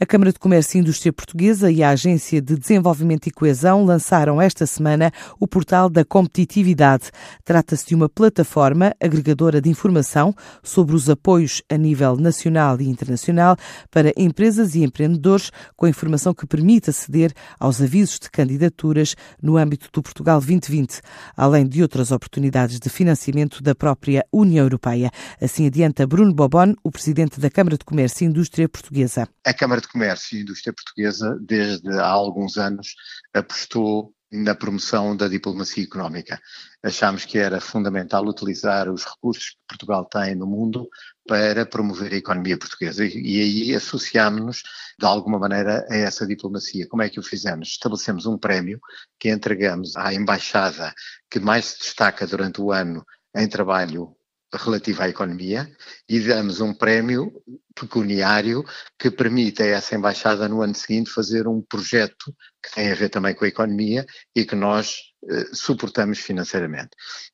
[0.00, 4.40] A Câmara de Comércio e Indústria Portuguesa e a Agência de Desenvolvimento e Coesão lançaram
[4.40, 7.10] esta semana o portal da competitividade.
[7.44, 10.32] Trata-se de uma plataforma agregadora de informação
[10.62, 13.56] sobre os apoios a nível nacional e internacional
[13.90, 19.88] para empresas e empreendedores, com informação que permite aceder aos avisos de candidaturas no âmbito
[19.92, 21.00] do Portugal 2020,
[21.36, 25.10] além de outras oportunidades de financiamento da própria União Europeia.
[25.42, 29.28] Assim adianta Bruno Bobon, o presidente da Câmara de Comércio e Indústria Portuguesa.
[29.44, 32.94] A Câmara de Comércio e Indústria Portuguesa, desde há alguns anos,
[33.32, 36.38] apostou na promoção da diplomacia económica.
[36.82, 40.88] Achámos que era fundamental utilizar os recursos que Portugal tem no mundo
[41.26, 44.62] para promover a economia portuguesa e, aí associámos-nos
[44.98, 46.86] de alguma maneira a essa diplomacia.
[46.88, 47.68] Como é que o fizemos?
[47.68, 48.80] Estabelecemos um prémio
[49.18, 50.94] que entregamos à embaixada
[51.30, 54.14] que mais se destaca durante o ano em trabalho
[54.54, 55.70] relativa à economia
[56.08, 57.32] e damos um prémio
[57.74, 58.64] pecuniário
[58.98, 63.10] que permite a essa embaixada no ano seguinte fazer um projeto que tem a ver
[63.10, 64.96] também com a economia e que nós
[65.30, 66.90] eh, suportamos financeiramente.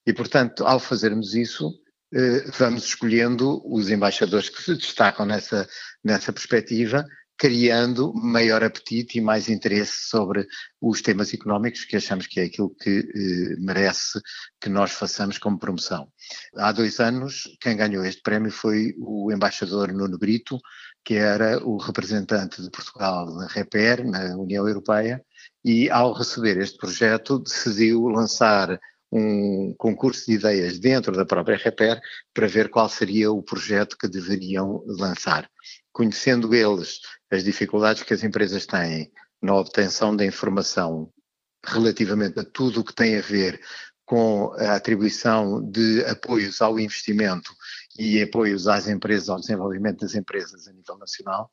[0.07, 1.73] E, portanto, ao fazermos isso,
[2.13, 5.69] eh, vamos escolhendo os embaixadores que se destacam nessa,
[6.03, 7.05] nessa perspectiva
[7.37, 10.47] criando maior apetite e mais interesse sobre
[10.81, 14.21] os temas económicos, que achamos que é aquilo que eh, merece
[14.61, 16.09] que nós façamos como promoção.
[16.57, 20.59] Há dois anos, quem ganhou este prémio foi o embaixador Nuno Brito,
[21.05, 25.23] que era o representante de Portugal na REPER, na União Europeia,
[25.65, 28.79] e ao receber este projeto decidiu lançar
[29.15, 32.01] um concurso de ideias dentro da própria REPER
[32.35, 35.49] para ver qual seria o projeto que deveriam lançar.
[35.93, 36.99] Conhecendo eles
[37.35, 41.13] as dificuldades que as empresas têm na obtenção da informação
[41.65, 43.61] relativamente a tudo o que tem a ver
[44.05, 47.53] com a atribuição de apoios ao investimento
[47.99, 51.51] e apoios às empresas, ao desenvolvimento das empresas a nível nacional,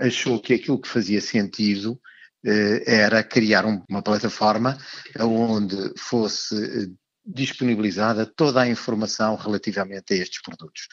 [0.00, 2.00] achou que aquilo que fazia sentido
[2.44, 4.76] eh, era criar um, uma plataforma
[5.20, 6.88] onde fosse eh,
[7.30, 10.88] disponibilizada toda a informação relativamente a estes produtos.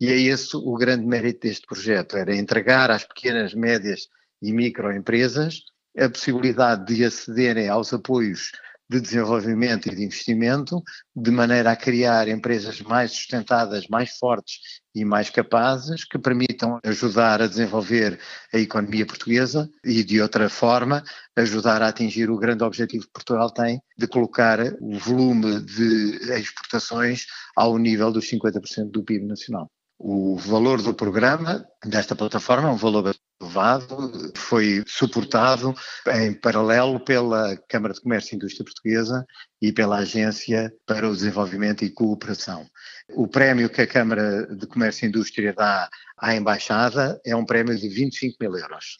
[0.00, 4.06] E é esse o grande mérito deste projeto, era entregar às pequenas, médias
[4.40, 5.64] e microempresas
[5.98, 8.52] a possibilidade de acederem aos apoios
[8.88, 10.82] de desenvolvimento e de investimento,
[11.14, 17.40] de maneira a criar empresas mais sustentadas, mais fortes e mais capazes, que permitam ajudar
[17.40, 18.18] a desenvolver
[18.52, 21.02] a economia portuguesa e, de outra forma,
[21.36, 27.26] ajudar a atingir o grande objetivo que Portugal tem de colocar o volume de exportações
[27.56, 29.70] ao nível dos 50% do PIB nacional.
[30.02, 35.74] O valor do programa desta plataforma é um valor elevado, foi suportado
[36.14, 39.26] em paralelo pela Câmara de Comércio e Indústria Portuguesa
[39.60, 42.66] e pela Agência para o Desenvolvimento e Cooperação.
[43.10, 45.86] O prémio que a Câmara de Comércio e Indústria dá
[46.16, 48.96] à Embaixada é um prémio de 25 mil euros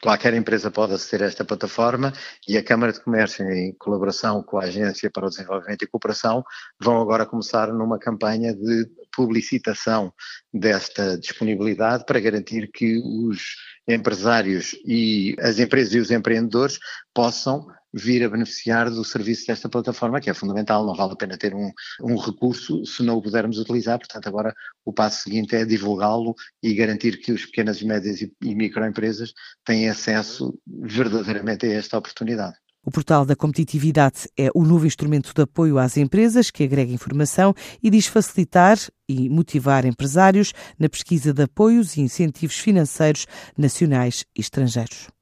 [0.00, 2.12] qualquer empresa pode aceder a esta plataforma
[2.48, 6.44] e a Câmara de Comércio, em colaboração com a Agência para o Desenvolvimento e Cooperação,
[6.80, 10.12] vão agora começar numa campanha de publicitação
[10.52, 13.56] desta disponibilidade para garantir que os
[13.88, 16.78] empresários e as empresas e os empreendedores
[17.14, 21.38] possam vir a beneficiar do serviço desta plataforma, que é fundamental, não vale a pena
[21.38, 21.72] ter um,
[22.02, 24.54] um recurso se não o pudermos utilizar, portanto agora
[24.84, 29.32] o passo seguinte é divulgá-lo e garantir que os pequenas, médias e, e microempresas
[29.64, 32.56] têm acesso verdadeiramente a esta oportunidade.
[32.86, 37.52] O portal da competitividade é o novo instrumento de apoio às empresas que agrega informação
[37.82, 43.26] e diz facilitar e motivar empresários na pesquisa de apoios e incentivos financeiros
[43.58, 45.15] nacionais e estrangeiros.